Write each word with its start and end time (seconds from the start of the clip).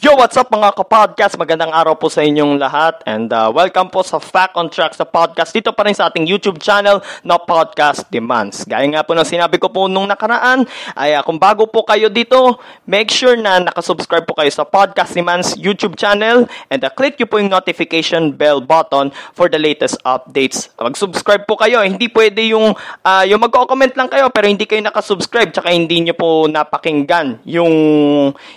Yo, 0.00 0.16
what's 0.16 0.32
up 0.40 0.48
mga 0.48 0.72
kapodcast? 0.80 1.36
Magandang 1.36 1.76
araw 1.76 1.92
po 1.92 2.08
sa 2.08 2.24
inyong 2.24 2.56
lahat 2.56 3.04
and 3.04 3.28
uh, 3.36 3.52
welcome 3.52 3.92
po 3.92 4.00
sa 4.00 4.16
Fact 4.16 4.56
on 4.56 4.72
Track 4.72 4.96
sa 4.96 5.04
podcast 5.04 5.52
dito 5.52 5.76
pa 5.76 5.84
rin 5.84 5.92
sa 5.92 6.08
ating 6.08 6.24
YouTube 6.24 6.56
channel 6.56 7.04
na 7.20 7.36
Podcast 7.36 8.08
Demands. 8.08 8.64
Gaya 8.64 8.88
nga 8.88 9.04
po 9.04 9.12
ng 9.12 9.28
sinabi 9.28 9.60
ko 9.60 9.68
po 9.68 9.92
nung 9.92 10.08
nakaraan, 10.08 10.64
ay 10.96 11.12
uh, 11.12 11.20
kung 11.20 11.36
bago 11.36 11.68
po 11.68 11.84
kayo 11.84 12.08
dito, 12.08 12.56
make 12.88 13.12
sure 13.12 13.36
na 13.36 13.60
nakasubscribe 13.60 14.24
po 14.24 14.32
kayo 14.36 14.48
sa 14.48 14.64
Podcast 14.64 15.12
Demands 15.12 15.52
YouTube 15.60 16.00
channel 16.00 16.48
and 16.72 16.80
uh, 16.80 16.88
click 16.88 17.20
nyo 17.20 17.28
po 17.28 17.36
yung 17.36 17.52
notification 17.52 18.32
bell 18.32 18.64
button 18.64 19.12
for 19.36 19.52
the 19.52 19.60
latest 19.60 20.00
updates. 20.08 20.72
Mag-subscribe 20.80 21.44
po 21.44 21.60
kayo. 21.60 21.84
Hindi 21.84 22.08
pwede 22.08 22.40
yung, 22.56 22.72
uh, 23.04 23.24
yung 23.28 23.40
mag-comment 23.42 23.92
lang 23.96 24.08
kayo 24.08 24.32
pero 24.32 24.48
hindi 24.48 24.64
kayo 24.64 24.80
nakasubscribe 24.80 25.52
tsaka 25.52 25.72
hindi 25.72 26.08
nyo 26.08 26.14
po 26.16 26.48
napakinggan 26.48 27.44
yung, 27.44 27.74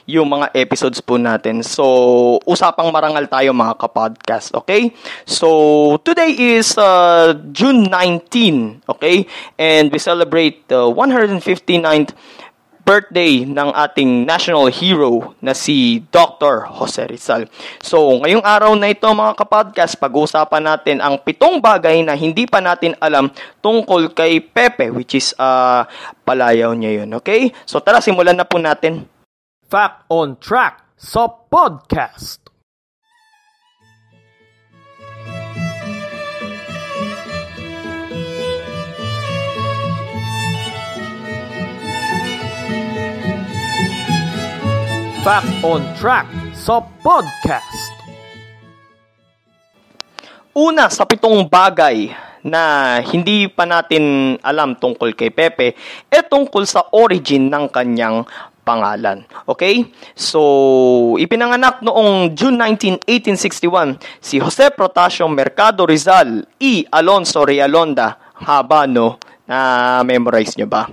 yung 0.07 0.27
mga 0.29 0.55
episodes 0.55 1.03
po 1.03 1.12
na 1.19 1.33
natin. 1.33 1.65
So, 1.65 2.37
usapang 2.45 2.93
marangal 2.93 3.25
tayo 3.25 3.51
mga 3.57 3.75
kapodcast, 3.81 4.53
okay? 4.53 4.93
So, 5.25 5.97
today 6.05 6.37
is 6.59 6.77
uh, 6.77 7.33
June 7.49 7.89
19, 7.89 8.85
okay? 8.85 9.25
And 9.57 9.89
we 9.89 9.97
celebrate 9.97 10.69
the 10.69 10.85
159th 10.85 12.13
birthday 12.83 13.47
ng 13.47 13.71
ating 13.71 14.27
national 14.27 14.67
hero 14.67 15.33
na 15.39 15.55
si 15.55 16.03
Dr. 16.11 16.67
Jose 16.67 17.07
Rizal. 17.07 17.47
So, 17.79 18.19
ngayong 18.19 18.43
araw 18.43 18.75
na 18.75 18.91
ito 18.91 19.07
mga 19.07 19.39
kapodcast, 19.39 19.95
pag-uusapan 19.97 20.63
natin 20.67 20.99
ang 20.99 21.15
pitong 21.15 21.63
bagay 21.63 22.03
na 22.03 22.11
hindi 22.11 22.43
pa 22.43 22.59
natin 22.59 22.91
alam 22.99 23.31
tungkol 23.63 24.11
kay 24.11 24.43
Pepe, 24.43 24.91
which 24.91 25.15
is 25.15 25.31
uh, 25.39 25.87
palayaw 26.27 26.75
niya 26.75 27.03
yun. 27.03 27.09
Okay? 27.23 27.55
So, 27.63 27.79
tara, 27.79 28.03
simulan 28.03 28.35
na 28.35 28.43
po 28.43 28.59
natin. 28.59 29.07
Fact 29.71 30.03
on 30.11 30.35
Track 30.37 30.82
sa 31.03 31.27
podcast. 31.27 32.39
Fact 45.27 45.51
on 45.67 45.83
Track 45.99 46.31
sa 46.55 46.79
podcast. 47.03 47.91
Una 50.55 50.87
sa 50.87 51.03
pitong 51.03 51.51
bagay 51.51 52.15
na 52.47 52.99
hindi 53.03 53.51
pa 53.51 53.67
natin 53.67 54.35
alam 54.39 54.79
tungkol 54.79 55.11
kay 55.11 55.35
Pepe, 55.35 55.75
e 56.07 56.19
tungkol 56.23 56.63
sa 56.63 56.87
origin 56.95 57.51
ng 57.51 57.67
kanyang 57.67 58.23
pangalan. 58.63 59.27
Okay? 59.45 59.91
So, 60.15 60.41
ipinanganak 61.19 61.83
noong 61.83 62.33
June 62.33 62.57
19, 62.57 63.03
1861 63.05 63.99
si 64.23 64.39
Jose 64.39 64.71
Protasio 64.71 65.27
Mercado 65.27 65.83
Rizal 65.85 66.47
E. 66.57 66.87
Alonso 66.89 67.43
Rialonda. 67.43 68.17
Haba, 68.43 68.87
no? 68.87 69.19
Na-memorize 69.45 70.55
nyo 70.57 70.67
ba? 70.67 70.87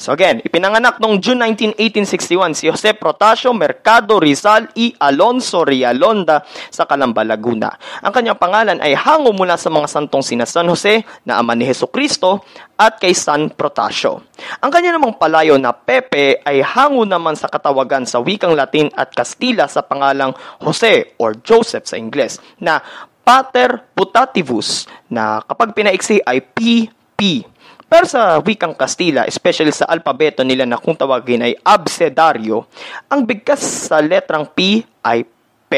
So 0.00 0.16
again, 0.16 0.40
ipinanganak 0.40 0.96
noong 0.96 1.20
June 1.20 1.44
19, 1.44 1.76
1861 1.76 2.56
si 2.56 2.72
Jose 2.72 2.96
Protasio 2.96 3.52
Mercado 3.52 4.16
Rizal 4.16 4.72
y 4.72 4.96
Alonso 4.96 5.60
Rialonda 5.60 6.40
sa 6.72 6.88
Calamba, 6.88 7.20
Laguna. 7.20 7.68
Ang 8.00 8.08
kanyang 8.08 8.40
pangalan 8.40 8.80
ay 8.80 8.96
hango 8.96 9.36
mula 9.36 9.60
sa 9.60 9.68
mga 9.68 9.92
santong 9.92 10.24
sina 10.24 10.48
San 10.48 10.72
Jose 10.72 11.04
na 11.28 11.36
ama 11.36 11.52
ni 11.52 11.68
Heso 11.68 11.92
Kristo 11.92 12.40
at 12.80 12.96
kay 12.96 13.12
San 13.12 13.52
Protasio. 13.52 14.24
Ang 14.64 14.72
kanya 14.72 14.96
namang 14.96 15.20
palayo 15.20 15.60
na 15.60 15.76
Pepe 15.76 16.40
ay 16.48 16.64
hango 16.64 17.04
naman 17.04 17.36
sa 17.36 17.52
katawagan 17.52 18.08
sa 18.08 18.24
wikang 18.24 18.56
Latin 18.56 18.88
at 18.96 19.12
Kastila 19.12 19.68
sa 19.68 19.84
pangalang 19.84 20.32
Jose 20.64 21.12
or 21.20 21.36
Joseph 21.44 21.84
sa 21.84 22.00
Ingles 22.00 22.40
na 22.56 22.80
Pater 23.20 23.84
Putativus 23.92 24.88
na 25.12 25.44
kapag 25.44 25.76
pinaiksi 25.76 26.24
ay 26.24 26.40
PP 26.40 27.44
pero 27.90 28.06
sa 28.06 28.38
wikang 28.38 28.78
Kastila, 28.78 29.26
especially 29.26 29.74
sa 29.74 29.90
alpabeto 29.90 30.46
nila 30.46 30.62
na 30.62 30.78
kung 30.78 30.94
tawagin 30.94 31.42
ay 31.42 31.58
abcedario, 31.58 32.70
ang 33.10 33.26
bigkas 33.26 33.90
sa 33.90 33.98
letrang 33.98 34.46
P 34.46 34.86
ay 35.02 35.26
P. 35.66 35.72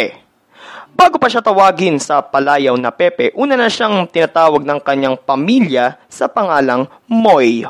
Bago 0.93 1.17
pa 1.17 1.33
siya 1.33 1.41
tawagin 1.41 1.97
sa 1.97 2.21
palayaw 2.21 2.77
na 2.77 2.93
Pepe, 2.93 3.33
una 3.33 3.57
na 3.57 3.73
siyang 3.73 4.05
tinatawag 4.05 4.61
ng 4.61 4.81
kanyang 4.85 5.17
pamilya 5.17 5.97
sa 6.05 6.29
pangalang 6.29 6.85
Moy. 7.09 7.65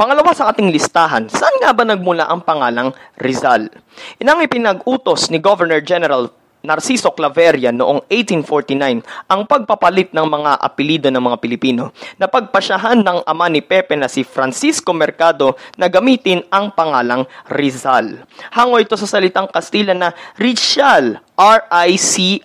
Pangalawa 0.00 0.32
sa 0.32 0.48
ating 0.48 0.72
listahan, 0.72 1.28
saan 1.28 1.60
nga 1.60 1.76
ba 1.76 1.84
nagmula 1.84 2.24
ang 2.24 2.40
pangalang 2.40 2.88
Rizal? 3.20 3.68
Inang 4.16 4.40
ipinag-utos 4.40 5.28
ni 5.28 5.36
Governor 5.36 5.84
General 5.84 6.24
Narciso 6.64 7.12
Claveria 7.12 7.68
noong 7.68 8.08
1849 8.08 9.04
ang 9.28 9.44
pagpapalit 9.44 10.16
ng 10.16 10.24
mga 10.24 10.56
apelido 10.56 11.12
ng 11.12 11.20
mga 11.20 11.36
Pilipino 11.44 11.92
na 12.16 12.32
pagpasyahan 12.32 13.04
ng 13.04 13.28
ama 13.28 13.52
ni 13.52 13.60
Pepe 13.60 13.92
na 13.92 14.08
si 14.08 14.24
Francisco 14.24 14.96
Mercado 14.96 15.60
na 15.76 15.92
gamitin 15.92 16.48
ang 16.48 16.72
pangalang 16.72 17.28
Rizal. 17.52 18.24
Hango 18.56 18.80
ito 18.80 18.96
sa 18.96 19.04
salitang 19.04 19.52
Kastila 19.52 19.92
na 19.92 20.16
Rizal, 20.40 21.20
R-I-C-I-A-L, 21.36 22.40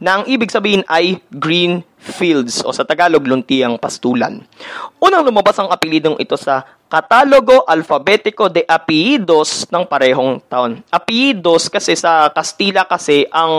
na 0.00 0.18
ang 0.18 0.24
ibig 0.24 0.48
sabihin 0.48 0.80
ay 0.88 1.20
green 1.28 1.84
fields 2.00 2.64
o 2.64 2.72
sa 2.72 2.88
Tagalog 2.88 3.28
luntiang 3.28 3.76
pastulan. 3.76 4.40
Unang 4.96 5.28
lumabas 5.28 5.60
ang 5.60 5.68
apelidong 5.68 6.16
ito 6.16 6.34
sa 6.40 6.64
Katalogo 6.88 7.62
Alfabetico 7.68 8.48
de 8.48 8.64
Apellidos 8.64 9.68
ng 9.68 9.84
parehong 9.84 10.40
taon. 10.48 10.80
Apellidos 10.88 11.68
kasi 11.68 11.94
sa 11.94 12.32
Kastila 12.32 12.88
kasi 12.88 13.28
ang 13.30 13.54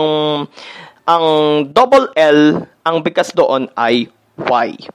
ang 1.06 1.26
double 1.70 2.10
L 2.18 2.66
ang 2.82 2.96
bigkas 3.00 3.30
doon 3.32 3.70
ay 3.78 4.10
Y. 4.32 4.88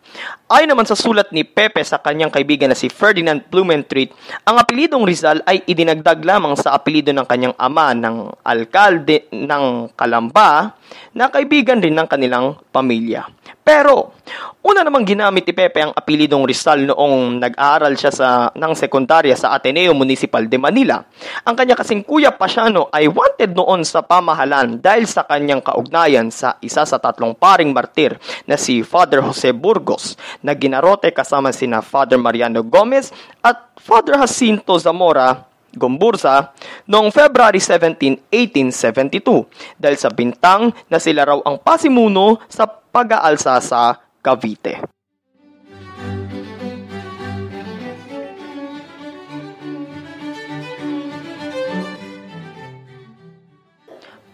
Ayon 0.49 0.69
naman 0.73 0.89
sa 0.89 0.97
sulat 0.97 1.29
ni 1.29 1.45
Pepe 1.45 1.85
sa 1.85 2.01
kanyang 2.01 2.33
kaibigan 2.33 2.73
na 2.73 2.77
si 2.77 2.89
Ferdinand 2.89 3.37
Blumentritt, 3.53 4.09
ang 4.41 4.57
apelidong 4.57 5.05
Rizal 5.05 5.45
ay 5.45 5.61
idinagdag 5.69 6.25
lamang 6.25 6.57
sa 6.57 6.73
apelido 6.73 7.13
ng 7.13 7.27
kanyang 7.29 7.53
ama 7.61 7.93
ng 7.93 8.33
alkalde 8.41 9.29
ng 9.29 9.93
Kalamba 9.93 10.73
na 11.13 11.29
kaibigan 11.29 11.77
rin 11.77 11.93
ng 11.93 12.09
kanilang 12.09 12.57
pamilya. 12.73 13.29
Pero, 13.61 14.16
una 14.63 14.83
namang 14.83 15.07
ginamit 15.07 15.47
ni 15.47 15.53
Pepe 15.55 15.79
ang 15.83 15.93
apelidong 15.95 16.43
Rizal 16.43 16.87
noong 16.91 17.39
nag-aaral 17.39 17.95
siya 17.95 18.11
sa, 18.11 18.29
ng 18.51 18.73
sekundarya 18.75 19.33
sa 19.35 19.55
Ateneo 19.55 19.95
Municipal 19.95 20.43
de 20.45 20.59
Manila. 20.59 20.99
Ang 21.47 21.55
kanya 21.55 21.79
kasing 21.79 22.03
kuya 22.03 22.35
Pasiano 22.35 22.91
ay 22.91 23.07
wanted 23.07 23.55
noon 23.55 23.87
sa 23.87 24.03
pamahalan 24.03 24.83
dahil 24.83 25.07
sa 25.07 25.23
kanyang 25.23 25.63
kaugnayan 25.63 26.27
sa 26.29 26.59
isa 26.59 26.83
sa 26.83 26.99
tatlong 26.99 27.33
paring 27.33 27.71
martir 27.71 28.19
na 28.43 28.59
si 28.59 28.83
Father 28.83 29.23
Jose 29.23 29.55
Burgos 29.55 30.19
na 30.43 30.51
ginarote 30.53 31.09
kasama 31.15 31.55
sina 31.55 31.79
Father 31.79 32.19
Mariano 32.19 32.61
Gomez 32.61 33.15
at 33.39 33.71
Father 33.79 34.19
Jacinto 34.19 34.75
Zamora 34.75 35.47
Gombursa 35.77 36.51
noong 36.89 37.13
February 37.13 37.61
17, 37.61 38.33
1872 38.33 39.77
dahil 39.77 39.97
sa 39.99 40.09
bintang 40.09 40.73
na 40.89 40.97
sila 40.97 41.23
raw 41.23 41.39
ang 41.45 41.61
pasimuno 41.61 42.41
sa 42.49 42.65
pag-aalsa 42.65 43.61
sa 43.61 44.06
Cavite. 44.27 44.75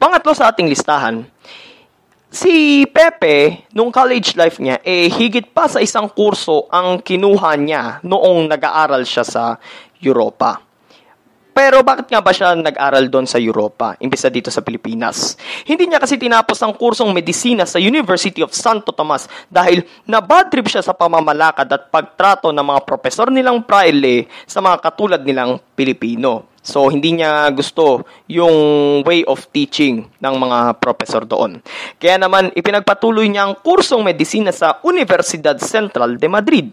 Pangatlo 0.01 0.33
sa 0.33 0.49
ating 0.49 0.65
listahan, 0.65 1.21
si 2.33 2.83
Pepe, 2.89 3.69
nung 3.77 3.93
college 3.93 4.33
life 4.33 4.57
niya, 4.57 4.81
eh 4.81 5.05
higit 5.13 5.53
pa 5.53 5.69
sa 5.69 5.77
isang 5.77 6.09
kurso 6.09 6.65
ang 6.73 6.97
kinuha 6.97 7.53
niya 7.61 8.01
noong 8.01 8.49
nag-aaral 8.49 9.05
siya 9.05 9.21
sa 9.21 9.43
Europa. 10.01 10.72
Pero 11.53 11.85
bakit 11.85 12.09
nga 12.09 12.17
ba 12.17 12.33
siya 12.33 12.57
nag-aral 12.57 13.13
doon 13.13 13.29
sa 13.29 13.38
Europa, 13.38 13.94
imbesa 14.01 14.25
dito 14.33 14.50
sa 14.50 14.65
Pilipinas? 14.65 15.38
Hindi 15.69 15.85
niya 15.85 16.01
kasi 16.01 16.17
tinapos 16.17 16.57
ang 16.65 16.73
kursong 16.73 17.13
medisina 17.13 17.69
sa 17.69 17.77
University 17.77 18.41
of 18.41 18.50
Santo 18.57 18.89
Tomas 18.89 19.29
dahil 19.53 19.85
nabad 20.09 20.50
trip 20.50 20.65
siya 20.65 20.81
sa 20.81 20.97
pamamalakad 20.97 21.69
at 21.69 21.94
pagtrato 21.94 22.50
ng 22.50 22.65
mga 22.65 22.81
profesor 22.89 23.29
nilang 23.29 23.61
praile 23.61 24.25
sa 24.50 24.65
mga 24.65 24.81
katulad 24.81 25.21
nilang 25.21 25.61
Pilipino. 25.77 26.52
So, 26.63 26.88
hindi 26.88 27.19
niya 27.19 27.51
gusto 27.51 28.07
yung 28.31 28.56
way 29.04 29.27
of 29.27 29.44
teaching 29.51 30.07
ng 30.24 30.36
mga 30.39 30.80
professor 30.80 31.27
doon. 31.27 31.60
Kaya 32.00 32.15
naman, 32.15 32.56
ipinagpatuloy 32.56 33.27
niya 33.27 33.51
ang 33.51 33.60
kursong 33.60 34.00
medisina 34.00 34.56
sa 34.56 34.80
Universidad 34.80 35.60
Central 35.60 36.15
de 36.15 36.27
Madrid. 36.31 36.71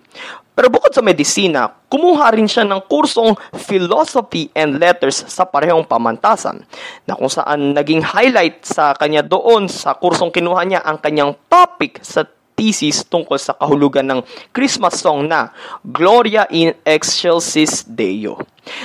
Pero 0.54 0.70
bukod 0.70 0.94
sa 0.94 1.02
medisina, 1.02 1.72
kumuha 1.90 2.30
rin 2.36 2.46
siya 2.46 2.62
ng 2.68 2.86
kursong 2.86 3.34
Philosophy 3.66 4.46
and 4.54 4.78
Letters 4.78 5.26
sa 5.26 5.42
parehong 5.42 5.88
pamantasan, 5.88 6.62
na 7.08 7.18
kung 7.18 7.32
saan 7.32 7.74
naging 7.74 8.04
highlight 8.04 8.62
sa 8.62 8.94
kanya 8.94 9.26
doon 9.26 9.66
sa 9.66 9.98
kursong 9.98 10.30
kinuha 10.30 10.62
niya 10.68 10.80
ang 10.86 11.02
kanyang 11.02 11.34
topic 11.50 11.98
sa 12.04 12.28
thesis 12.60 13.00
tungkol 13.08 13.40
sa 13.40 13.56
kahulugan 13.56 14.04
ng 14.04 14.20
Christmas 14.52 15.00
song 15.00 15.24
na 15.24 15.48
Gloria 15.80 16.44
in 16.52 16.76
Excelsis 16.84 17.88
Deo. 17.88 18.36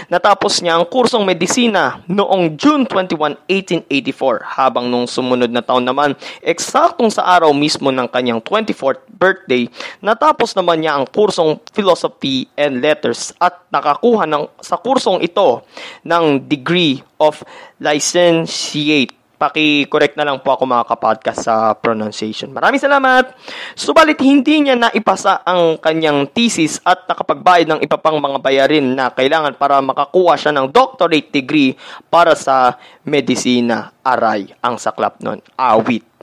Natapos 0.07 0.63
niya 0.63 0.80
ang 0.80 0.88
kursong 0.88 1.27
medisina 1.27 2.00
noong 2.07 2.56
June 2.56 2.88
21, 2.88 3.36
1884 3.83 4.56
habang 4.56 4.88
nung 4.88 5.04
sumunod 5.04 5.51
na 5.51 5.60
taon 5.60 5.83
naman, 5.83 6.16
eksaktong 6.39 7.12
sa 7.12 7.27
araw 7.27 7.51
mismo 7.51 7.92
ng 7.92 8.07
kanyang 8.07 8.39
24th 8.39 9.04
birthday, 9.12 9.68
natapos 10.00 10.56
naman 10.56 10.80
niya 10.80 10.95
ang 10.95 11.06
kursong 11.12 11.60
Philosophy 11.75 12.48
and 12.56 12.80
Letters 12.80 13.36
at 13.44 13.60
nakakuha 13.68 14.24
ng, 14.24 14.48
sa 14.63 14.80
kursong 14.80 15.19
ito 15.19 15.68
ng 16.07 16.48
degree 16.48 17.04
of 17.19 17.44
licentiate 17.83 19.25
Paki-correct 19.35 20.15
na 20.15 20.23
lang 20.23 20.39
po 20.39 20.55
ako 20.55 20.63
mga 20.63 20.87
kapodcast 20.87 21.43
sa 21.43 21.75
pronunciation. 21.75 22.55
Maraming 22.55 22.79
salamat! 22.79 23.35
Subalit 23.75 24.19
hindi 24.23 24.63
niya 24.63 24.79
naipasa 24.79 25.43
ang 25.43 25.75
kanyang 25.77 26.31
thesis 26.31 26.79
at 26.87 27.03
nakapagbayad 27.03 27.67
ng 27.67 27.79
iba 27.83 27.99
pang 27.99 28.15
mga 28.15 28.39
bayarin 28.39 28.95
na 28.95 29.11
kailangan 29.11 29.59
para 29.59 29.83
makakuha 29.83 30.39
siya 30.39 30.55
ng 30.55 30.71
doctorate 30.71 31.35
degree 31.35 31.75
para 32.07 32.31
sa 32.31 32.79
medisina. 33.03 33.91
Aray 34.05 34.55
ang 34.63 34.79
saklap 34.79 35.19
nun. 35.19 35.43
Awit. 35.59 36.15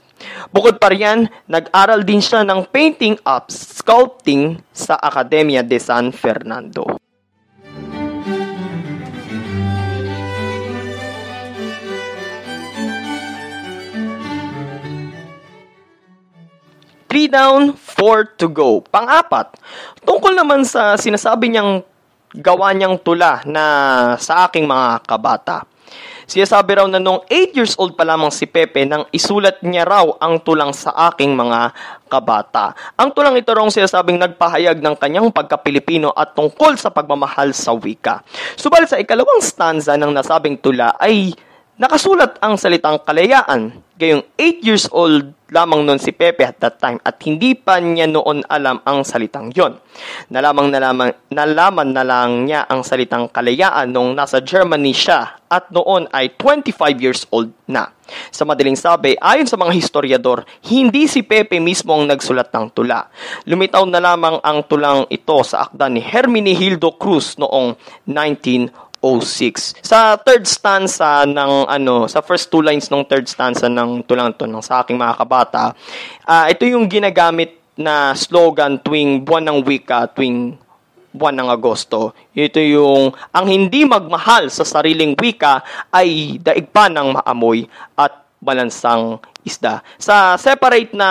Bukod 0.49 0.79
pa 0.79 0.89
riyan, 0.89 1.27
nag-aral 1.51 2.01
din 2.01 2.23
siya 2.23 2.47
ng 2.47 2.69
painting 2.71 3.19
at 3.27 3.51
sculpting 3.51 4.61
sa 4.71 4.95
Academia 4.97 5.61
de 5.61 5.77
San 5.77 6.15
Fernando. 6.15 6.97
3 17.13 17.29
down, 17.29 17.77
4 17.77 18.41
to 18.41 18.49
go. 18.49 18.81
Pang-apat, 18.89 19.53
tungkol 20.01 20.33
naman 20.33 20.65
sa 20.65 20.97
sinasabi 20.97 21.53
niyang 21.53 21.85
gawa 22.33 22.73
niyang 22.73 22.97
tula 22.97 23.45
na 23.45 23.63
sa 24.17 24.49
aking 24.49 24.65
mga 24.65 25.05
kabata. 25.05 25.61
Siya 26.25 26.49
sabi 26.49 26.73
raw 26.73 26.89
na 26.89 26.97
noong 26.97 27.29
8 27.29 27.53
years 27.53 27.77
old 27.77 27.93
pa 27.93 28.01
lamang 28.01 28.33
si 28.33 28.49
Pepe 28.49 28.81
nang 28.89 29.05
isulat 29.13 29.61
niya 29.61 29.85
raw 29.85 30.09
ang 30.17 30.41
tulang 30.41 30.73
sa 30.73 30.89
aking 31.13 31.37
mga 31.37 31.69
kabata. 32.09 32.73
Ang 32.97 33.13
tulang 33.13 33.37
ito 33.37 33.53
raw 33.53 33.61
sinasabing 33.69 34.17
nagpahayag 34.17 34.81
ng 34.81 34.97
kanyang 34.97 35.29
pagka-Pilipino 35.29 36.09
at 36.17 36.33
tungkol 36.33 36.81
sa 36.81 36.89
pagmamahal 36.89 37.53
sa 37.53 37.77
wika. 37.77 38.25
Subalit 38.57 38.89
sa 38.89 38.97
ikalawang 38.97 39.45
stanza 39.45 39.93
ng 39.93 40.09
nasabing 40.09 40.57
tula 40.57 40.97
ay 40.97 41.37
nakasulat 41.77 42.41
ang 42.41 42.57
salitang 42.57 42.97
kalayaan. 43.05 43.77
Gayong 44.01 44.25
8 44.33 44.65
years 44.65 44.89
old 44.89 45.29
lamang 45.53 45.85
noon 45.85 46.01
si 46.01 46.09
Pepe 46.09 46.41
at 46.41 46.57
that 46.57 46.81
time 46.81 46.97
at 47.05 47.21
hindi 47.21 47.53
pa 47.53 47.77
niya 47.77 48.09
noon 48.09 48.41
alam 48.49 48.81
ang 48.81 49.05
salitang 49.05 49.53
yon. 49.53 49.77
Nalamang 50.33 50.73
nalaman, 50.73 51.13
nalaman 51.29 51.93
na 51.93 52.01
lang 52.01 52.49
niya 52.49 52.65
ang 52.65 52.81
salitang 52.81 53.29
kalayaan 53.29 53.93
nung 53.93 54.17
nasa 54.17 54.41
Germany 54.41 54.89
siya 54.89 55.37
at 55.45 55.69
noon 55.69 56.09
ay 56.09 56.33
25 56.41 56.73
years 56.97 57.29
old 57.29 57.53
na. 57.69 57.93
Sa 58.33 58.43
madaling 58.43 58.75
sabi, 58.75 59.13
ayon 59.21 59.45
sa 59.45 59.55
mga 59.55 59.77
historiador, 59.77 60.41
hindi 60.65 61.05
si 61.05 61.21
Pepe 61.21 61.61
mismo 61.61 61.93
ang 61.93 62.09
nagsulat 62.09 62.49
ng 62.49 62.73
tula. 62.73 63.07
Lumitaw 63.45 63.85
na 63.85 64.01
lamang 64.01 64.41
ang 64.41 64.65
tulang 64.65 65.05
ito 65.13 65.37
sa 65.45 65.69
akda 65.69 65.87
ni 65.93 66.01
Hermenegildo 66.01 66.97
Cruz 66.97 67.37
noong 67.37 67.77
19 68.09 68.92
06. 69.03 69.83
Sa 69.83 70.15
third 70.15 70.47
stanza 70.47 71.27
ng 71.27 71.67
ano, 71.67 72.07
sa 72.07 72.23
first 72.23 72.47
two 72.47 72.63
lines 72.63 72.87
ng 72.87 73.03
third 73.03 73.27
stanza 73.27 73.67
ng 73.67 74.07
tulang 74.07 74.31
to 74.31 74.47
ng 74.47 74.63
sa 74.63 74.79
aking 74.79 74.95
mga 74.95 75.19
kabata, 75.19 75.75
uh, 76.23 76.45
ito 76.47 76.63
yung 76.63 76.87
ginagamit 76.87 77.59
na 77.75 78.15
slogan 78.15 78.79
tuwing 78.79 79.27
buwan 79.27 79.43
ng 79.51 79.59
wika, 79.67 80.07
tuwing 80.15 80.55
buwan 81.13 81.35
ng 81.37 81.49
Agosto. 81.51 82.15
Ito 82.33 82.57
yung 82.57 83.13
ang 83.29 83.45
hindi 83.45 83.85
magmahal 83.85 84.49
sa 84.49 84.65
sariling 84.65 85.13
wika 85.13 85.61
ay 85.93 86.41
daig 86.41 86.71
pa 86.73 86.89
ng 86.89 87.19
maamoy 87.19 87.69
at 87.93 88.23
balansang 88.41 89.21
isda. 89.45 89.85
Sa 90.01 90.35
separate 90.35 90.91
na 90.97 91.09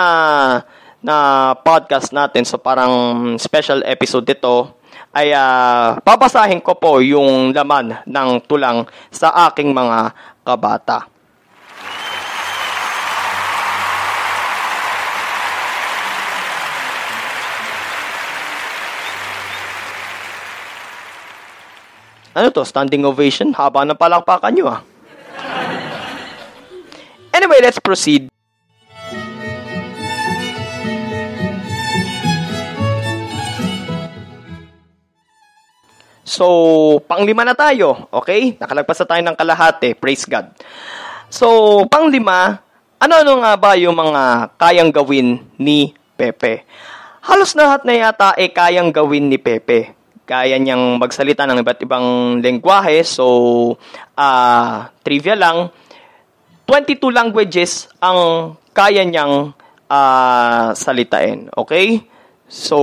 na 1.03 1.51
podcast 1.59 2.15
natin, 2.15 2.47
so 2.47 2.55
parang 2.55 3.35
special 3.35 3.83
episode 3.83 4.23
ito, 4.23 4.71
ay 5.13 5.29
uh, 5.29 6.01
babasahin 6.01 6.57
ko 6.57 6.73
po 6.73 6.97
yung 6.97 7.53
laman 7.53 8.01
ng 8.01 8.29
tulang 8.49 8.89
sa 9.13 9.29
aking 9.45 9.69
mga 9.69 10.09
kabata. 10.41 11.05
Ano 22.33 22.49
to? 22.49 22.65
Standing 22.65 23.05
ovation? 23.05 23.53
Haba 23.53 23.85
ng 23.85 23.93
palakpakan 23.93 24.49
nyo 24.57 24.65
ah. 24.65 24.81
Anyway, 27.29 27.61
let's 27.61 27.77
proceed. 27.77 28.32
So, 36.33 36.47
panglima 37.05 37.45
na 37.45 37.53
tayo. 37.53 38.09
Okay? 38.09 38.57
Nakalagpas 38.57 39.05
na 39.05 39.09
tayo 39.13 39.21
ng 39.21 39.37
kalahati. 39.37 39.93
Praise 39.93 40.25
God. 40.25 40.49
So, 41.29 41.45
panglima, 41.85 42.57
ano-ano 42.97 43.45
nga 43.45 43.53
ba 43.53 43.77
yung 43.77 43.93
mga 43.93 44.49
kayang 44.57 44.89
gawin 44.89 45.45
ni 45.61 45.93
Pepe? 46.17 46.65
Halos 47.21 47.53
lahat 47.53 47.85
na 47.85 47.93
yata 47.93 48.33
ay 48.33 48.49
kayang 48.49 48.89
gawin 48.89 49.29
ni 49.29 49.37
Pepe. 49.37 49.93
Kaya 50.25 50.57
niyang 50.57 50.97
magsalita 50.97 51.45
ng 51.45 51.61
iba't 51.61 51.85
ibang 51.85 52.41
lengguwahe. 52.41 53.05
So, 53.05 53.77
uh, 54.17 54.89
trivia 55.05 55.37
lang, 55.37 55.69
22 56.65 57.13
languages 57.13 57.93
ang 58.01 58.57
kaya 58.73 59.05
niyang 59.05 59.53
uh, 59.85 60.67
salitain. 60.73 61.53
Okay? 61.53 62.01
So, 62.53 62.77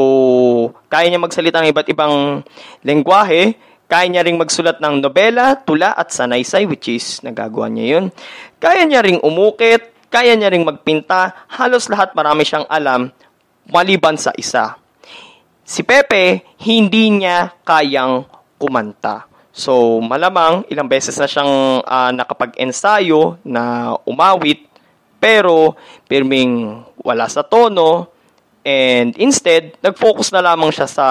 kaya 0.90 1.06
niya 1.06 1.22
magsalita 1.22 1.62
ng 1.62 1.70
iba't 1.70 1.86
ibang 1.94 2.42
lengguwahe, 2.82 3.54
kaya 3.86 4.06
niya 4.10 4.26
ring 4.26 4.34
magsulat 4.34 4.82
ng 4.82 4.98
nobela, 4.98 5.54
tula 5.62 5.94
at 5.94 6.10
sanaysay, 6.10 6.66
which 6.66 6.90
is 6.90 7.22
nagagawa 7.22 7.70
niya 7.70 7.86
yun. 7.94 8.04
Kaya 8.58 8.82
niya 8.82 9.06
ring 9.06 9.22
umukit, 9.22 9.94
kaya 10.10 10.34
niya 10.34 10.50
ring 10.50 10.66
magpinta, 10.66 11.46
halos 11.54 11.86
lahat 11.86 12.10
marami 12.18 12.42
siyang 12.42 12.66
alam, 12.66 13.14
maliban 13.70 14.18
sa 14.18 14.34
isa. 14.34 14.74
Si 15.62 15.86
Pepe, 15.86 16.42
hindi 16.66 17.22
niya 17.22 17.54
kayang 17.62 18.26
kumanta. 18.58 19.30
So, 19.54 20.02
malamang 20.02 20.66
ilang 20.66 20.90
beses 20.90 21.14
na 21.14 21.30
siyang 21.30 21.86
uh, 21.86 22.10
nakapag-ensayo 22.10 23.38
na 23.46 23.94
umawit, 24.02 24.66
pero 25.22 25.78
pirming 26.10 26.82
wala 27.06 27.30
sa 27.30 27.46
tono, 27.46 28.18
And 28.60 29.16
instead, 29.16 29.80
nag-focus 29.80 30.28
na 30.36 30.44
lamang 30.44 30.68
siya 30.68 30.84
sa 30.84 31.06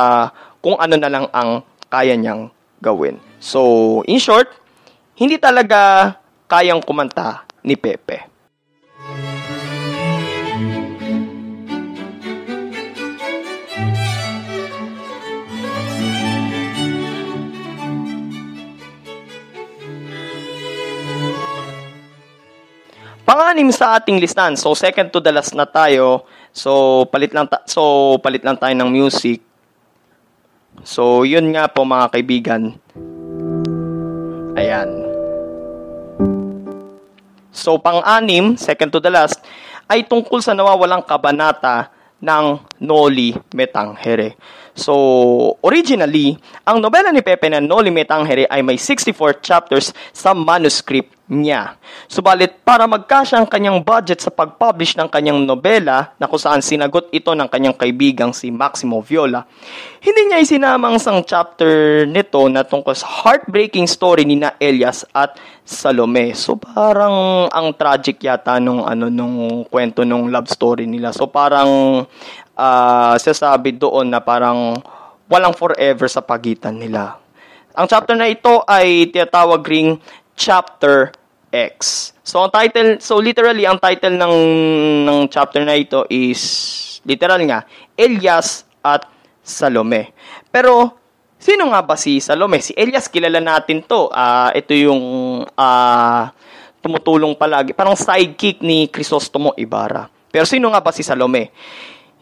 kung 0.61 0.77
ano 0.77 0.95
na 0.95 1.09
lang 1.09 1.25
ang 1.33 1.65
kaya 1.89 2.13
niyang 2.13 2.53
gawin. 2.77 3.17
So, 3.41 4.01
in 4.05 4.21
short, 4.21 4.53
hindi 5.17 5.41
talaga 5.41 6.13
kayang 6.45 6.85
kumanta 6.85 7.43
ni 7.65 7.73
Pepe. 7.73 8.28
Panganim 23.49 23.73
sa 23.73 23.97
ating 23.97 24.21
listahan. 24.21 24.53
So 24.53 24.77
second 24.77 25.09
to 25.09 25.17
the 25.17 25.33
last 25.33 25.57
na 25.57 25.65
tayo 25.65 26.21
So, 26.49 27.05
palit 27.13 27.33
lang 27.33 27.45
ta- 27.45 27.65
so 27.69 28.17
palit 28.21 28.41
lang 28.41 28.57
tayo 28.57 28.73
ng 28.73 28.89
music. 28.89 29.41
So, 30.81 31.27
yun 31.27 31.51
nga 31.53 31.69
po 31.69 31.83
mga 31.85 32.07
kaibigan. 32.13 32.79
Ayan. 34.55 34.89
So, 37.51 37.75
pang-anim, 37.77 38.55
second 38.55 38.89
to 38.95 39.03
the 39.03 39.11
last, 39.11 39.43
ay 39.89 40.07
tungkol 40.07 40.39
sa 40.39 40.55
nawawalang 40.55 41.03
kabanata 41.03 41.91
ng 42.23 42.59
Noli 42.81 43.35
Me 43.55 43.65
Tangere. 43.67 44.35
So, 44.79 44.95
originally, 45.59 46.39
ang 46.63 46.79
nobela 46.79 47.11
ni 47.11 47.19
Pepe 47.19 47.51
na 47.51 47.59
Noli 47.59 47.91
Me 47.91 48.07
Tangere 48.07 48.47
ay 48.47 48.63
may 48.63 48.79
64 48.79 49.43
chapters 49.43 49.91
sa 50.15 50.31
manuscript 50.31 51.19
niya. 51.29 51.77
Subalit, 52.09 52.65
para 52.65 52.89
magkasya 52.89 53.37
ang 53.37 53.45
kanyang 53.45 53.85
budget 53.85 54.17
sa 54.17 54.33
pag-publish 54.33 54.97
ng 54.97 55.05
kanyang 55.13 55.45
nobela 55.45 56.17
na 56.17 56.25
kung 56.25 56.41
saan 56.41 56.65
sinagot 56.65 57.05
ito 57.13 57.29
ng 57.37 57.45
kanyang 57.45 57.77
kaibigang 57.77 58.33
si 58.33 58.49
Maximo 58.49 58.97
Viola, 59.05 59.45
hindi 60.01 60.21
niya 60.25 60.41
isinamang 60.41 60.97
sang 60.97 61.21
chapter 61.21 62.03
nito 62.09 62.41
na 62.49 62.65
tungkol 62.65 62.97
sa 62.97 63.05
heartbreaking 63.05 63.85
story 63.85 64.25
ni 64.25 64.41
na 64.41 64.57
Elias 64.57 65.05
at 65.13 65.37
Salome. 65.61 66.33
So 66.33 66.57
parang 66.57 67.45
ang 67.53 67.77
tragic 67.77 68.25
yata 68.25 68.57
nung 68.57 68.81
ano 68.81 69.05
nung 69.13 69.61
kwento 69.69 70.01
nung 70.01 70.33
love 70.33 70.49
story 70.49 70.89
nila. 70.89 71.13
So 71.13 71.29
parang 71.29 71.69
uh, 72.57 72.68
sasabi 73.19 73.75
doon 73.75 74.09
na 74.09 74.19
parang 74.21 74.79
walang 75.29 75.53
forever 75.53 76.09
sa 76.09 76.25
pagitan 76.25 76.77
nila. 76.77 77.17
Ang 77.77 77.85
chapter 77.85 78.17
na 78.17 78.27
ito 78.27 78.65
ay 78.65 79.07
tinatawag 79.13 79.61
ring 79.63 80.01
chapter 80.33 81.13
X. 81.53 82.11
So 82.25 82.45
ang 82.45 82.53
title, 82.53 83.01
so 83.01 83.17
literally 83.17 83.65
ang 83.65 83.81
title 83.81 84.17
ng 84.17 84.35
ng 85.05 85.19
chapter 85.29 85.65
na 85.65 85.77
ito 85.77 86.05
is 86.09 86.41
literal 87.05 87.41
nga 87.45 87.65
Elias 87.97 88.65
at 88.85 89.05
Salome. 89.41 90.13
Pero 90.53 90.93
sino 91.41 91.73
nga 91.73 91.81
ba 91.81 91.97
si 91.97 92.21
Salome? 92.21 92.61
Si 92.61 92.73
Elias 92.77 93.09
kilala 93.09 93.41
natin 93.41 93.81
to. 93.85 94.09
Uh, 94.13 94.53
ito 94.53 94.73
yung 94.77 95.01
uh, 95.45 96.21
tumutulong 96.79 97.35
palagi, 97.35 97.75
parang 97.75 97.97
sidekick 97.97 98.63
ni 98.63 98.87
Crisostomo 98.87 99.51
Ibarra. 99.59 100.07
Pero 100.29 100.45
sino 100.45 100.71
nga 100.71 100.79
ba 100.79 100.93
si 100.93 101.03
Salome? 101.03 101.51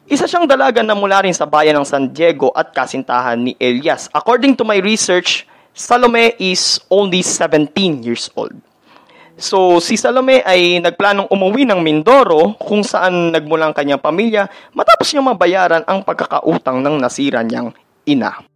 Isa 0.08 0.24
siyang 0.24 0.48
dalaga 0.48 0.80
na 0.80 0.96
mula 0.96 1.20
rin 1.20 1.36
sa 1.36 1.44
bayan 1.44 1.76
ng 1.76 1.84
San 1.84 2.08
Diego 2.16 2.48
at 2.56 2.72
kasintahan 2.72 3.36
ni 3.36 3.60
Elias. 3.60 4.08
According 4.16 4.56
to 4.56 4.64
my 4.64 4.80
research, 4.80 5.44
Salome 5.76 6.32
is 6.40 6.80
only 6.88 7.20
17 7.20 7.76
years 8.08 8.32
old. 8.32 8.56
So, 9.36 9.84
si 9.84 10.00
Salome 10.00 10.40
ay 10.48 10.80
nagplanong 10.80 11.28
umuwi 11.28 11.68
ng 11.68 11.84
Mindoro 11.84 12.56
kung 12.56 12.88
saan 12.88 13.36
nagmula 13.36 13.68
ang 13.68 13.76
kanyang 13.76 14.00
pamilya 14.00 14.48
matapos 14.72 15.12
niya 15.12 15.28
mabayaran 15.28 15.84
ang 15.84 16.08
pagkakautang 16.08 16.80
ng 16.80 16.96
nasira 17.04 17.44
niyang 17.44 17.76
ina. 18.08 18.47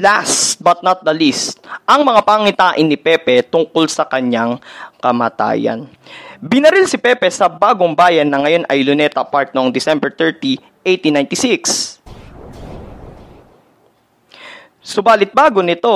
Last 0.00 0.64
but 0.64 0.80
not 0.80 1.04
the 1.04 1.12
least, 1.12 1.60
ang 1.84 2.08
mga 2.08 2.24
pangitain 2.24 2.88
ni 2.88 2.96
Pepe 2.96 3.44
tungkol 3.44 3.84
sa 3.84 4.08
kanyang 4.08 4.56
kamatayan. 4.96 5.92
Binaril 6.40 6.88
si 6.88 6.96
Pepe 6.96 7.28
sa 7.28 7.52
bagong 7.52 7.92
bayan 7.92 8.32
na 8.32 8.40
ngayon 8.40 8.64
ay 8.64 8.80
Luneta 8.80 9.20
Park 9.20 9.52
noong 9.52 9.68
December 9.68 10.08
30, 10.08 10.56
1896. 10.88 12.00
Subalit 14.80 15.36
bago 15.36 15.60
nito, 15.60 15.92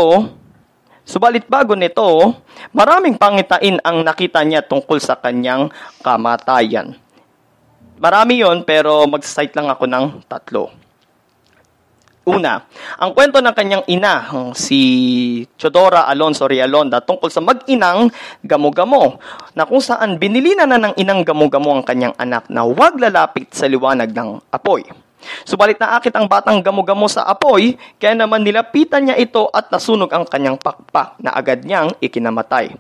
subalit 1.08 1.49
bago 1.49 1.73
nito, 1.73 2.37
maraming 2.76 3.16
pangitain 3.16 3.80
ang 3.80 4.04
nakita 4.04 4.44
niya 4.44 4.61
tungkol 4.61 5.00
sa 5.00 5.16
kanyang 5.16 5.73
kamatayan. 6.04 6.92
Marami 7.96 8.44
yon 8.44 8.68
pero 8.68 9.08
mag-cite 9.08 9.56
lang 9.56 9.73
ako 9.73 9.88
ng 9.88 10.28
tatlo. 10.28 10.84
Una, 12.25 12.57
ang 12.97 13.12
kwento 13.12 13.37
ng 13.45 13.52
kanyang 13.52 13.85
ina, 13.85 14.25
si 14.57 15.45
Chodora 15.61 16.09
Alonso 16.09 16.49
Rialonda, 16.49 17.04
tungkol 17.04 17.28
sa 17.28 17.45
mag-inang 17.45 18.09
gamo-gamo, 18.40 19.21
na 19.52 19.69
kung 19.69 19.85
saan 19.85 20.16
binili 20.16 20.57
na 20.57 20.64
ng 20.64 20.97
inang 20.97 21.21
gamo-gamo 21.21 21.76
ang 21.76 21.85
kanyang 21.85 22.16
anak 22.16 22.49
na 22.49 22.64
huwag 22.64 22.97
lalapit 22.97 23.52
sa 23.52 23.69
liwanag 23.69 24.16
ng 24.16 24.40
apoy. 24.49 24.88
Subalit 25.45 25.76
na 25.81 25.97
akit 25.99 26.12
ang 26.14 26.28
batang 26.28 26.61
gamo-gamo 26.61 27.09
sa 27.11 27.26
apoy, 27.26 27.76
kaya 27.99 28.14
naman 28.14 28.45
nilapitan 28.45 29.04
niya 29.04 29.16
ito 29.19 29.49
at 29.50 29.69
nasunog 29.69 30.11
ang 30.12 30.25
kanyang 30.28 30.57
pakpak 30.61 31.19
na 31.21 31.35
agad 31.35 31.64
niyang 31.64 31.93
ikinamatay. 31.99 32.73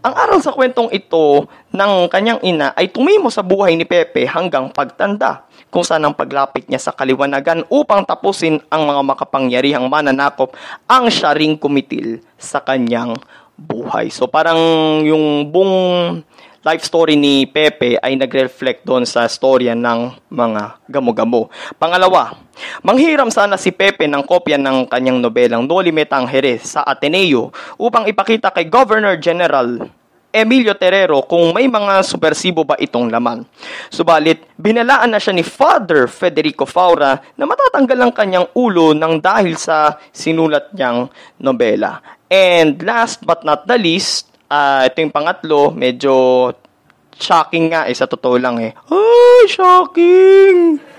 Ang 0.00 0.14
aral 0.14 0.40
sa 0.40 0.54
kwentong 0.54 0.88
ito 0.90 1.46
ng 1.70 1.92
kanyang 2.08 2.40
ina 2.42 2.72
ay 2.74 2.88
tumimo 2.90 3.28
sa 3.28 3.44
buhay 3.44 3.76
ni 3.76 3.84
Pepe 3.86 4.26
hanggang 4.26 4.72
pagtanda 4.72 5.46
kung 5.70 5.86
saan 5.86 6.02
ang 6.02 6.18
paglapit 6.18 6.66
niya 6.66 6.82
sa 6.82 6.90
kaliwanagan 6.90 7.62
upang 7.70 8.02
tapusin 8.02 8.58
ang 8.68 8.90
mga 8.90 9.02
makapangyarihang 9.06 9.86
mananakop 9.86 10.50
ang 10.90 11.06
siya 11.06 11.36
kumitil 11.56 12.18
sa 12.34 12.58
kanyang 12.58 13.14
buhay. 13.60 14.08
So 14.08 14.26
parang 14.26 14.58
yung 15.04 15.52
buong 15.52 16.24
life 16.60 16.84
story 16.84 17.16
ni 17.16 17.48
Pepe 17.48 17.96
ay 17.96 18.20
nagre-reflect 18.20 18.84
doon 18.84 19.08
sa 19.08 19.24
storya 19.24 19.72
ng 19.72 20.28
mga 20.28 20.84
gamo-gamo. 20.92 21.48
Pangalawa, 21.80 22.36
manghiram 22.84 23.32
sana 23.32 23.56
si 23.56 23.72
Pepe 23.72 24.04
ng 24.04 24.20
kopya 24.20 24.60
ng 24.60 24.84
kanyang 24.84 25.24
nobelang 25.24 25.64
Noli 25.64 25.88
Me 25.88 26.04
Tangere 26.04 26.60
sa 26.60 26.84
Ateneo 26.84 27.48
upang 27.80 28.04
ipakita 28.04 28.52
kay 28.52 28.68
Governor 28.68 29.16
General 29.16 29.88
Emilio 30.30 30.78
Terrero 30.78 31.26
kung 31.26 31.50
may 31.50 31.66
mga 31.66 32.06
subversibo 32.06 32.62
ba 32.62 32.78
itong 32.78 33.10
laman. 33.10 33.42
Subalit, 33.90 34.46
binalaan 34.54 35.10
na 35.10 35.18
siya 35.18 35.34
ni 35.34 35.42
Father 35.42 36.06
Federico 36.06 36.62
Faura 36.68 37.18
na 37.34 37.44
matatanggal 37.50 37.98
ang 37.98 38.12
kanyang 38.14 38.46
ulo 38.54 38.94
ng 38.94 39.18
dahil 39.18 39.58
sa 39.58 39.98
sinulat 40.14 40.70
niyang 40.70 41.10
nobela. 41.42 41.98
And 42.30 42.78
last 42.86 43.26
but 43.26 43.42
not 43.42 43.66
the 43.66 43.74
least, 43.74 44.29
uh, 44.50 44.82
ito 44.84 44.98
yung 44.98 45.14
pangatlo, 45.14 45.70
medyo 45.70 46.50
shocking 47.14 47.70
nga 47.70 47.86
eh, 47.86 47.94
sa 47.94 48.10
totoo 48.10 48.36
lang 48.36 48.58
eh. 48.58 48.74
Ay, 48.90 49.46
shocking! 49.46 50.89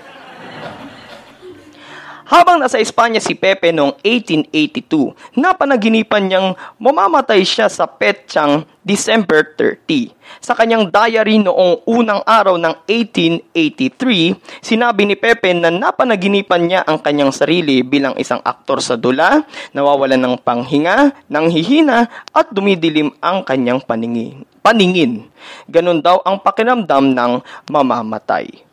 Habang 2.32 2.64
nasa 2.64 2.80
Espanya 2.80 3.20
si 3.20 3.36
Pepe 3.36 3.76
noong 3.76 4.00
1882, 4.00 5.36
napanaginipan 5.36 6.32
niyang 6.32 6.56
mamamatay 6.80 7.44
siya 7.44 7.68
sa 7.68 7.84
petsang 7.84 8.64
December 8.80 9.52
30. 9.52 10.16
Sa 10.40 10.56
kanyang 10.56 10.88
diary 10.88 11.36
noong 11.44 11.84
unang 11.84 12.24
araw 12.24 12.56
ng 12.56 12.88
1883, 12.88 14.64
sinabi 14.64 15.04
ni 15.04 15.12
Pepe 15.12 15.52
na 15.52 15.68
napanaginipan 15.68 16.64
niya 16.64 16.80
ang 16.88 17.04
kanyang 17.04 17.36
sarili 17.36 17.84
bilang 17.84 18.16
isang 18.16 18.40
aktor 18.40 18.80
sa 18.80 18.96
dula, 18.96 19.44
nawawalan 19.76 20.16
ng 20.16 20.40
panghinga, 20.40 21.12
nanghihina 21.28 22.08
at 22.32 22.48
dumidilim 22.48 23.12
ang 23.20 23.44
kanyang 23.44 23.84
paningin. 23.84 24.48
paningin. 24.64 25.28
Ganon 25.68 26.00
daw 26.00 26.24
ang 26.24 26.40
pakiramdam 26.40 27.12
ng 27.12 27.44
mamamatay. 27.68 28.71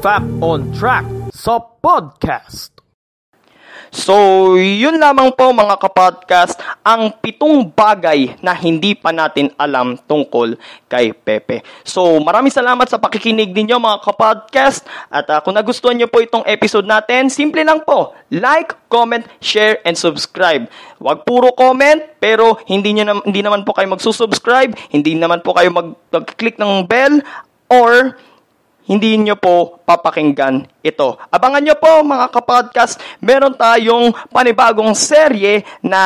Fact 0.00 0.24
on 0.40 0.72
Track 0.72 1.04
sa 1.28 1.60
podcast. 1.60 2.72
So, 3.92 4.56
yun 4.56 4.96
lamang 4.96 5.36
po 5.36 5.52
mga 5.52 5.76
kapodcast 5.76 6.56
ang 6.80 7.12
pitong 7.20 7.68
bagay 7.68 8.32
na 8.40 8.56
hindi 8.56 8.96
pa 8.96 9.12
natin 9.12 9.52
alam 9.60 10.00
tungkol 10.08 10.56
kay 10.88 11.12
Pepe. 11.12 11.60
So, 11.84 12.16
maraming 12.16 12.48
salamat 12.48 12.88
sa 12.88 12.96
pakikinig 12.96 13.52
ninyo 13.52 13.76
mga 13.76 14.00
kapodcast. 14.00 14.88
At 15.12 15.28
uh, 15.28 15.44
kung 15.44 15.60
nagustuhan 15.60 16.00
nyo 16.00 16.08
po 16.08 16.24
itong 16.24 16.48
episode 16.48 16.88
natin, 16.88 17.28
simple 17.28 17.60
lang 17.60 17.84
po, 17.84 18.16
like, 18.32 18.72
comment, 18.88 19.28
share, 19.44 19.84
and 19.84 20.00
subscribe. 20.00 20.64
Huwag 20.96 21.28
puro 21.28 21.52
comment, 21.52 22.00
pero 22.16 22.56
hindi, 22.72 22.96
nyo 22.96 23.04
na, 23.04 23.14
hindi 23.20 23.44
naman 23.44 23.68
po 23.68 23.76
kayo 23.76 23.92
magsusubscribe, 23.92 24.72
hindi 24.96 25.12
naman 25.12 25.44
po 25.44 25.52
kayo 25.52 25.68
mag- 25.68 25.98
mag-click 26.08 26.56
ng 26.56 26.88
bell, 26.88 27.20
or 27.68 28.14
hindi 28.90 29.14
nyo 29.22 29.38
po 29.38 29.78
papakinggan 29.86 30.66
ito. 30.82 31.14
Abangan 31.30 31.62
nyo 31.62 31.78
po 31.78 32.02
mga 32.02 32.26
kapodcast, 32.34 32.98
meron 33.22 33.54
tayong 33.54 34.10
panibagong 34.34 34.90
serye 34.98 35.62
na 35.78 36.02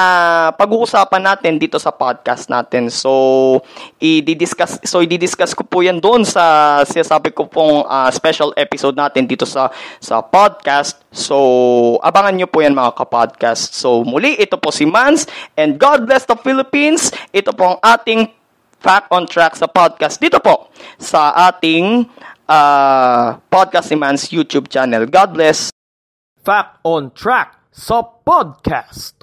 pag-uusapan 0.53 1.33
natin 1.33 1.57
dito 1.57 1.81
sa 1.81 1.89
podcast 1.89 2.53
natin. 2.53 2.93
So, 2.93 3.65
i-discuss 4.05 4.85
so 4.85 5.01
i-discuss 5.01 5.57
ko 5.57 5.65
po 5.65 5.81
'yan 5.81 5.97
doon 5.97 6.29
sa 6.29 6.85
sinasabi 6.85 7.33
ko 7.33 7.49
pong 7.49 7.89
uh, 7.89 8.13
special 8.13 8.53
episode 8.53 9.01
natin 9.01 9.25
dito 9.25 9.49
sa 9.49 9.73
sa 9.97 10.21
podcast. 10.21 11.01
So, 11.09 11.97
abangan 12.05 12.37
nyo 12.37 12.49
po 12.53 12.61
'yan 12.61 12.77
mga 12.77 13.01
kapodcast. 13.01 13.73
So, 13.73 14.05
muli 14.05 14.37
ito 14.37 14.61
po 14.61 14.69
si 14.69 14.85
Mans 14.85 15.25
and 15.57 15.81
God 15.81 16.05
bless 16.05 16.29
the 16.29 16.37
Philippines. 16.37 17.09
Ito 17.33 17.57
po 17.57 17.65
ang 17.65 17.79
ating 17.81 18.45
Fact 18.85 19.09
on 19.09 19.25
Track 19.25 19.57
sa 19.57 19.65
podcast 19.65 20.21
dito 20.21 20.37
po 20.45 20.69
sa 21.01 21.33
ating 21.49 22.05
uh, 22.49 23.39
Podcast 23.49 23.91
ni 23.91 23.97
Man's 23.97 24.29
YouTube 24.29 24.69
channel. 24.69 25.07
God 25.07 25.35
bless. 25.35 25.71
Fact 26.45 26.81
on 26.85 27.11
Track 27.17 27.57
sa 27.73 28.05
podcast. 28.05 29.14